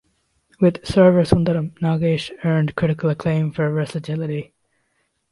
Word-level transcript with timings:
With 0.59 0.83
"Server 0.83 1.21
Sundaram", 1.21 1.75
Nagesh 1.79 2.31
earned 2.43 2.75
critical 2.75 3.11
acclaim 3.11 3.51
for 3.51 3.69
versatility. 3.69 4.55